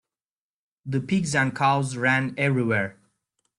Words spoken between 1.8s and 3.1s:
ran everywhere.